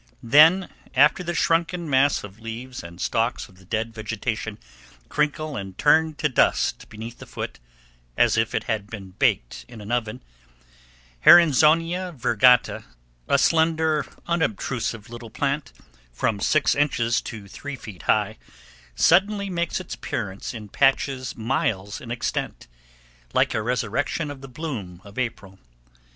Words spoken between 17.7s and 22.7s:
feet high, suddenly makes its appearance in patches miles in extent,